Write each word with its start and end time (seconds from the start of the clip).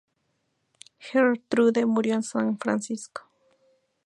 Gertrude 0.97 1.85
murió 1.85 2.15
en 2.15 2.23
San 2.23 2.57
Francisco. 2.57 3.21